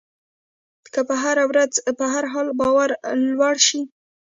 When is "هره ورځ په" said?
1.23-2.05